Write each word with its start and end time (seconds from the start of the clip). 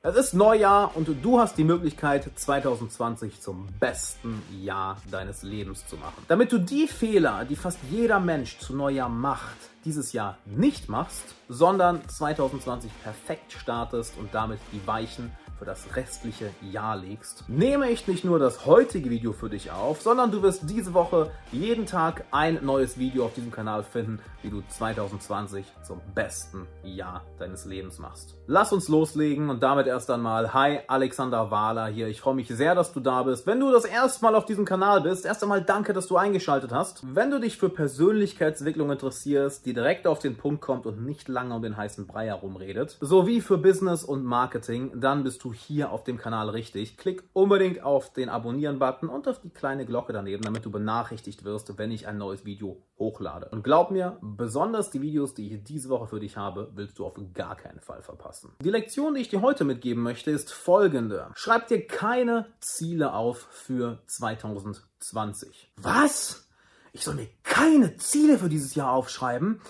Es 0.00 0.14
ist 0.14 0.32
Neujahr 0.32 0.92
und 0.94 1.08
du 1.22 1.40
hast 1.40 1.58
die 1.58 1.64
Möglichkeit, 1.64 2.30
2020 2.32 3.40
zum 3.40 3.66
besten 3.80 4.40
Jahr 4.62 5.02
deines 5.10 5.42
Lebens 5.42 5.88
zu 5.88 5.96
machen. 5.96 6.22
Damit 6.28 6.52
du 6.52 6.58
die 6.58 6.86
Fehler, 6.86 7.44
die 7.44 7.56
fast 7.56 7.80
jeder 7.90 8.20
Mensch 8.20 8.58
zu 8.60 8.76
Neujahr 8.76 9.08
macht, 9.08 9.56
dieses 9.88 10.12
Jahr 10.12 10.36
nicht 10.44 10.90
machst, 10.90 11.34
sondern 11.48 12.06
2020 12.06 12.90
perfekt 13.02 13.52
startest 13.52 14.18
und 14.18 14.34
damit 14.34 14.60
die 14.70 14.86
Weichen 14.86 15.32
für 15.58 15.64
das 15.64 15.96
restliche 15.96 16.50
Jahr 16.62 16.96
legst, 16.96 17.44
nehme 17.48 17.90
ich 17.90 18.06
nicht 18.06 18.24
nur 18.24 18.38
das 18.38 18.64
heutige 18.64 19.10
Video 19.10 19.32
für 19.32 19.48
dich 19.48 19.72
auf, 19.72 20.00
sondern 20.00 20.30
du 20.30 20.42
wirst 20.42 20.70
diese 20.70 20.94
Woche 20.94 21.30
jeden 21.50 21.86
Tag 21.86 22.24
ein 22.30 22.60
neues 22.62 22.98
Video 22.98 23.24
auf 23.24 23.34
diesem 23.34 23.50
Kanal 23.50 23.82
finden, 23.82 24.20
wie 24.42 24.50
du 24.50 24.62
2020 24.68 25.66
zum 25.82 26.00
besten 26.14 26.66
Jahr 26.84 27.24
deines 27.38 27.64
Lebens 27.64 27.98
machst. 27.98 28.36
Lass 28.46 28.72
uns 28.72 28.88
loslegen 28.88 29.50
und 29.50 29.62
damit 29.62 29.88
erst 29.88 30.10
einmal, 30.10 30.54
hi, 30.54 30.78
Alexander 30.86 31.50
Wahler 31.50 31.86
hier. 31.88 32.06
Ich 32.06 32.20
freue 32.20 32.34
mich 32.34 32.48
sehr, 32.48 32.74
dass 32.74 32.92
du 32.92 33.00
da 33.00 33.24
bist. 33.24 33.46
Wenn 33.46 33.58
du 33.58 33.72
das 33.72 33.84
erste 33.84 34.24
Mal 34.24 34.36
auf 34.36 34.44
diesem 34.44 34.64
Kanal 34.64 35.00
bist, 35.00 35.26
erst 35.26 35.42
einmal 35.42 35.62
danke, 35.62 35.92
dass 35.92 36.06
du 36.06 36.16
eingeschaltet 36.16 36.72
hast. 36.72 37.02
Wenn 37.14 37.30
du 37.30 37.40
dich 37.40 37.56
für 37.56 37.68
Persönlichkeitsentwicklung 37.68 38.92
interessierst, 38.92 39.66
die 39.66 39.72
direkt 39.78 40.08
auf 40.08 40.18
den 40.18 40.36
Punkt 40.36 40.60
kommt 40.60 40.86
und 40.86 41.04
nicht 41.04 41.28
lange 41.28 41.54
um 41.54 41.62
den 41.62 41.76
heißen 41.76 42.08
Brei 42.08 42.26
herumredet, 42.26 42.98
sowie 43.00 43.40
für 43.40 43.58
Business 43.58 44.02
und 44.02 44.24
Marketing, 44.24 44.90
dann 45.00 45.22
bist 45.22 45.44
du 45.44 45.52
hier 45.52 45.92
auf 45.92 46.02
dem 46.02 46.18
Kanal 46.18 46.50
richtig. 46.50 46.96
Klick 46.96 47.22
unbedingt 47.32 47.84
auf 47.84 48.12
den 48.12 48.28
Abonnieren-Button 48.28 49.08
und 49.08 49.28
auf 49.28 49.40
die 49.40 49.50
kleine 49.50 49.86
Glocke 49.86 50.12
daneben, 50.12 50.42
damit 50.42 50.64
du 50.64 50.70
benachrichtigt 50.72 51.44
wirst, 51.44 51.78
wenn 51.78 51.92
ich 51.92 52.08
ein 52.08 52.18
neues 52.18 52.44
Video 52.44 52.82
hochlade. 52.98 53.50
Und 53.50 53.62
glaub 53.62 53.92
mir, 53.92 54.18
besonders 54.20 54.90
die 54.90 55.00
Videos, 55.00 55.34
die 55.34 55.54
ich 55.54 55.62
diese 55.62 55.90
Woche 55.90 56.08
für 56.08 56.18
dich 56.18 56.36
habe, 56.36 56.72
willst 56.74 56.98
du 56.98 57.06
auf 57.06 57.14
gar 57.32 57.54
keinen 57.54 57.78
Fall 57.78 58.02
verpassen. 58.02 58.50
Die 58.60 58.70
Lektion, 58.70 59.14
die 59.14 59.20
ich 59.20 59.28
dir 59.28 59.42
heute 59.42 59.64
mitgeben 59.64 60.02
möchte, 60.02 60.32
ist 60.32 60.52
folgende. 60.52 61.28
Schreib 61.34 61.68
dir 61.68 61.86
keine 61.86 62.46
Ziele 62.58 63.12
auf 63.12 63.46
für 63.52 64.00
2020. 64.06 65.70
Was? 65.76 66.47
Ich 66.92 67.04
soll 67.04 67.14
mir 67.14 67.28
keine 67.42 67.96
Ziele 67.96 68.38
für 68.38 68.48
dieses 68.48 68.74
Jahr 68.74 68.92
aufschreiben? 68.92 69.60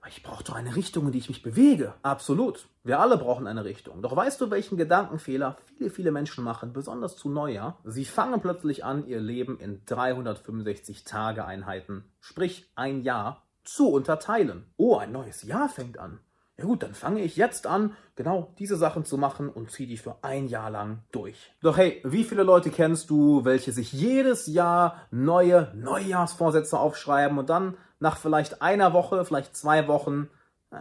Aber 0.00 0.10
ich 0.10 0.22
brauche 0.24 0.42
doch 0.42 0.54
eine 0.54 0.74
Richtung, 0.74 1.06
in 1.06 1.12
die 1.12 1.18
ich 1.18 1.28
mich 1.28 1.42
bewege. 1.42 1.94
Absolut. 2.02 2.68
Wir 2.82 2.98
alle 2.98 3.16
brauchen 3.16 3.46
eine 3.46 3.64
Richtung. 3.64 4.02
Doch 4.02 4.16
weißt 4.16 4.40
du, 4.40 4.50
welchen 4.50 4.76
Gedankenfehler 4.76 5.56
viele, 5.76 5.90
viele 5.90 6.10
Menschen 6.10 6.42
machen, 6.42 6.72
besonders 6.72 7.16
zu 7.16 7.28
Neujahr? 7.28 7.78
Sie 7.84 8.04
fangen 8.04 8.40
plötzlich 8.40 8.84
an, 8.84 9.06
ihr 9.06 9.20
Leben 9.20 9.60
in 9.60 9.84
365 9.86 11.04
Tage 11.04 11.44
Einheiten, 11.44 12.04
sprich 12.20 12.68
ein 12.74 13.02
Jahr, 13.02 13.46
zu 13.62 13.90
unterteilen. 13.90 14.66
Oh, 14.76 14.96
ein 14.96 15.12
neues 15.12 15.44
Jahr 15.44 15.68
fängt 15.68 15.98
an. 15.98 16.18
Ja 16.58 16.64
gut, 16.64 16.82
dann 16.82 16.94
fange 16.94 17.22
ich 17.22 17.36
jetzt 17.36 17.66
an, 17.66 17.96
genau 18.14 18.52
diese 18.58 18.76
Sachen 18.76 19.04
zu 19.04 19.16
machen 19.16 19.48
und 19.48 19.70
ziehe 19.70 19.88
die 19.88 19.96
für 19.96 20.16
ein 20.22 20.48
Jahr 20.48 20.70
lang 20.70 21.02
durch. 21.10 21.52
Doch 21.62 21.78
hey, 21.78 22.00
wie 22.04 22.24
viele 22.24 22.42
Leute 22.42 22.70
kennst 22.70 23.08
du, 23.10 23.44
welche 23.44 23.72
sich 23.72 23.92
jedes 23.92 24.46
Jahr 24.46 25.06
neue 25.10 25.72
Neujahrsvorsätze 25.74 26.78
aufschreiben 26.78 27.38
und 27.38 27.48
dann 27.48 27.76
nach 28.00 28.18
vielleicht 28.18 28.60
einer 28.60 28.92
Woche, 28.92 29.24
vielleicht 29.24 29.56
zwei 29.56 29.88
Wochen 29.88 30.28
äh, 30.70 30.80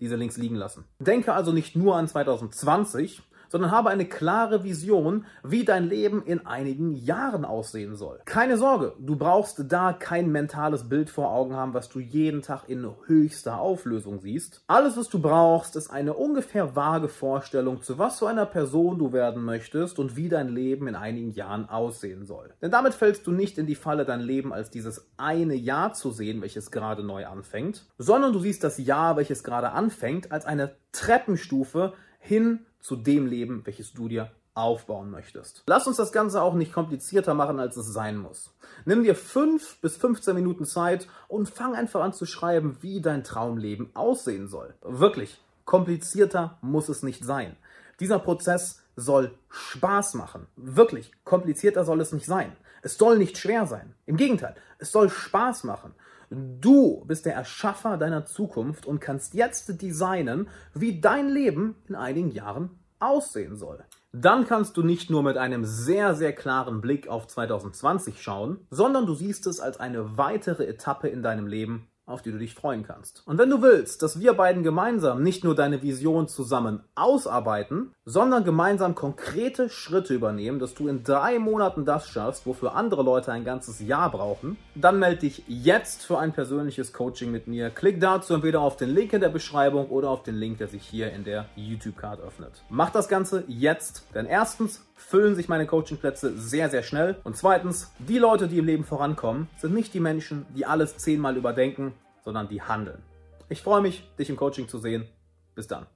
diese 0.00 0.16
Links 0.16 0.36
liegen 0.36 0.56
lassen. 0.56 0.84
Denke 0.98 1.32
also 1.32 1.50
nicht 1.50 1.76
nur 1.76 1.96
an 1.96 2.08
2020, 2.08 3.22
sondern 3.48 3.70
habe 3.70 3.90
eine 3.90 4.06
klare 4.06 4.64
Vision, 4.64 5.24
wie 5.42 5.64
dein 5.64 5.88
Leben 5.88 6.22
in 6.24 6.46
einigen 6.46 6.94
Jahren 6.94 7.44
aussehen 7.44 7.96
soll. 7.96 8.20
Keine 8.24 8.56
Sorge, 8.56 8.94
du 8.98 9.16
brauchst 9.16 9.64
da 9.68 9.92
kein 9.92 10.30
mentales 10.30 10.88
Bild 10.88 11.10
vor 11.10 11.30
Augen 11.30 11.54
haben, 11.54 11.74
was 11.74 11.88
du 11.88 12.00
jeden 12.00 12.42
Tag 12.42 12.68
in 12.68 12.86
höchster 13.06 13.58
Auflösung 13.58 14.20
siehst. 14.20 14.62
Alles, 14.66 14.96
was 14.96 15.08
du 15.08 15.18
brauchst, 15.18 15.76
ist 15.76 15.90
eine 15.90 16.14
ungefähr 16.14 16.76
vage 16.76 17.08
Vorstellung, 17.08 17.82
zu 17.82 17.98
was 17.98 18.18
für 18.18 18.28
einer 18.28 18.46
Person 18.46 18.98
du 18.98 19.12
werden 19.12 19.44
möchtest 19.44 19.98
und 19.98 20.16
wie 20.16 20.28
dein 20.28 20.48
Leben 20.48 20.88
in 20.88 20.94
einigen 20.94 21.32
Jahren 21.32 21.68
aussehen 21.68 22.24
soll. 22.24 22.54
Denn 22.62 22.70
damit 22.70 22.94
fällst 22.94 23.26
du 23.26 23.32
nicht 23.32 23.58
in 23.58 23.66
die 23.66 23.74
Falle, 23.74 24.04
dein 24.04 24.20
Leben 24.20 24.52
als 24.52 24.70
dieses 24.70 25.08
eine 25.16 25.54
Jahr 25.54 25.92
zu 25.92 26.10
sehen, 26.10 26.42
welches 26.42 26.70
gerade 26.70 27.02
neu 27.02 27.26
anfängt, 27.26 27.86
sondern 27.98 28.32
du 28.32 28.38
siehst 28.38 28.64
das 28.64 28.78
Jahr, 28.78 29.16
welches 29.16 29.42
gerade 29.42 29.72
anfängt, 29.72 30.32
als 30.32 30.44
eine 30.44 30.76
Treppenstufe 30.92 31.92
hin 32.18 32.66
zu 32.86 32.94
dem 32.94 33.26
Leben, 33.26 33.62
welches 33.64 33.92
du 33.92 34.06
dir 34.06 34.30
aufbauen 34.54 35.10
möchtest. 35.10 35.64
Lass 35.66 35.88
uns 35.88 35.96
das 35.96 36.12
Ganze 36.12 36.40
auch 36.40 36.54
nicht 36.54 36.72
komplizierter 36.72 37.34
machen, 37.34 37.58
als 37.58 37.76
es 37.76 37.92
sein 37.92 38.16
muss. 38.16 38.54
Nimm 38.84 39.02
dir 39.02 39.16
5 39.16 39.80
bis 39.80 39.96
15 39.96 40.36
Minuten 40.36 40.64
Zeit 40.64 41.08
und 41.26 41.50
fang 41.50 41.74
einfach 41.74 42.00
an 42.00 42.12
zu 42.12 42.26
schreiben, 42.26 42.78
wie 42.82 43.00
dein 43.00 43.24
Traumleben 43.24 43.90
aussehen 43.94 44.46
soll. 44.46 44.72
Wirklich, 44.82 45.42
komplizierter 45.64 46.58
muss 46.62 46.88
es 46.88 47.02
nicht 47.02 47.24
sein. 47.24 47.56
Dieser 47.98 48.20
Prozess 48.20 48.80
soll 48.94 49.34
Spaß 49.50 50.14
machen. 50.14 50.46
Wirklich, 50.54 51.10
komplizierter 51.24 51.84
soll 51.84 52.00
es 52.00 52.12
nicht 52.12 52.26
sein. 52.26 52.52
Es 52.82 52.96
soll 52.98 53.18
nicht 53.18 53.36
schwer 53.36 53.66
sein. 53.66 53.96
Im 54.06 54.16
Gegenteil, 54.16 54.54
es 54.78 54.92
soll 54.92 55.10
Spaß 55.10 55.64
machen. 55.64 55.92
Du 56.30 57.04
bist 57.06 57.26
der 57.26 57.34
Erschaffer 57.34 57.96
deiner 57.96 58.24
Zukunft 58.24 58.86
und 58.86 59.00
kannst 59.00 59.34
jetzt 59.34 59.80
designen, 59.80 60.48
wie 60.74 61.00
dein 61.00 61.28
Leben 61.28 61.76
in 61.88 61.94
einigen 61.94 62.30
Jahren 62.30 62.70
aussehen 62.98 63.56
soll. 63.56 63.84
Dann 64.12 64.46
kannst 64.46 64.76
du 64.76 64.82
nicht 64.82 65.10
nur 65.10 65.22
mit 65.22 65.36
einem 65.36 65.64
sehr, 65.64 66.14
sehr 66.14 66.32
klaren 66.32 66.80
Blick 66.80 67.08
auf 67.08 67.26
2020 67.26 68.22
schauen, 68.22 68.66
sondern 68.70 69.06
du 69.06 69.14
siehst 69.14 69.46
es 69.46 69.60
als 69.60 69.78
eine 69.78 70.16
weitere 70.16 70.64
Etappe 70.64 71.08
in 71.08 71.22
deinem 71.22 71.46
Leben, 71.46 71.88
auf 72.06 72.22
die 72.22 72.32
du 72.32 72.38
dich 72.38 72.54
freuen 72.54 72.82
kannst. 72.82 73.22
Und 73.26 73.38
wenn 73.38 73.50
du 73.50 73.60
willst, 73.60 74.02
dass 74.02 74.20
wir 74.20 74.32
beiden 74.32 74.62
gemeinsam 74.62 75.22
nicht 75.22 75.44
nur 75.44 75.54
deine 75.54 75.82
Vision 75.82 76.28
zusammen 76.28 76.82
ausarbeiten, 76.94 77.92
sondern 78.08 78.44
gemeinsam 78.44 78.94
konkrete 78.94 79.68
Schritte 79.68 80.14
übernehmen, 80.14 80.60
dass 80.60 80.74
du 80.74 80.86
in 80.86 81.02
drei 81.02 81.40
Monaten 81.40 81.84
das 81.84 82.08
schaffst, 82.08 82.46
wofür 82.46 82.76
andere 82.76 83.02
Leute 83.02 83.32
ein 83.32 83.44
ganzes 83.44 83.80
Jahr 83.80 84.12
brauchen, 84.12 84.56
dann 84.76 85.00
melde 85.00 85.22
dich 85.22 85.42
jetzt 85.48 86.06
für 86.06 86.16
ein 86.16 86.32
persönliches 86.32 86.92
Coaching 86.92 87.32
mit 87.32 87.48
mir. 87.48 87.68
Klick 87.68 88.00
dazu 88.00 88.34
entweder 88.34 88.60
auf 88.60 88.76
den 88.76 88.94
Link 88.94 89.12
in 89.12 89.20
der 89.20 89.28
Beschreibung 89.28 89.88
oder 89.88 90.08
auf 90.10 90.22
den 90.22 90.36
Link, 90.36 90.58
der 90.58 90.68
sich 90.68 90.84
hier 90.84 91.12
in 91.12 91.24
der 91.24 91.46
YouTube-Card 91.56 92.20
öffnet. 92.20 92.62
Mach 92.68 92.90
das 92.90 93.08
Ganze 93.08 93.42
jetzt, 93.48 94.04
denn 94.14 94.26
erstens 94.26 94.86
füllen 94.94 95.34
sich 95.34 95.48
meine 95.48 95.66
Coachingplätze 95.66 96.38
sehr, 96.38 96.70
sehr 96.70 96.84
schnell. 96.84 97.16
Und 97.24 97.36
zweitens, 97.36 97.90
die 97.98 98.18
Leute, 98.18 98.46
die 98.46 98.58
im 98.58 98.66
Leben 98.66 98.84
vorankommen, 98.84 99.48
sind 99.58 99.74
nicht 99.74 99.92
die 99.94 100.00
Menschen, 100.00 100.46
die 100.54 100.64
alles 100.64 100.96
zehnmal 100.96 101.36
überdenken, 101.36 101.92
sondern 102.24 102.48
die 102.48 102.62
handeln. 102.62 103.02
Ich 103.48 103.62
freue 103.62 103.82
mich, 103.82 104.08
dich 104.16 104.30
im 104.30 104.36
Coaching 104.36 104.68
zu 104.68 104.78
sehen. 104.78 105.08
Bis 105.56 105.66
dann. 105.66 105.86